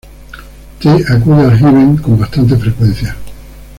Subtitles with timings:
[0.79, 3.15] T acude al Heaven con bastante frecuencia.